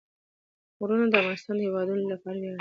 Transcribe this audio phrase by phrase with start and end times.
[0.79, 2.59] غرونه د افغانستان د هیوادوالو لپاره ویاړ دی.